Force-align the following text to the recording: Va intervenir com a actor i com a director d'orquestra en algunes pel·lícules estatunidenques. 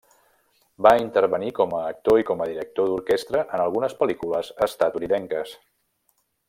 Va 0.85 0.93
intervenir 1.01 1.51
com 1.59 1.75
a 1.79 1.83
actor 1.89 2.23
i 2.23 2.27
com 2.31 2.41
a 2.41 2.49
director 2.53 2.91
d'orquestra 2.93 3.45
en 3.59 3.67
algunes 3.67 3.97
pel·lícules 4.03 4.53
estatunidenques. 4.71 5.57